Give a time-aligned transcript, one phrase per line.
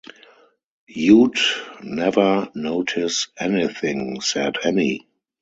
[0.87, 1.35] “You’d
[1.83, 5.05] never notice anything,” said Annie.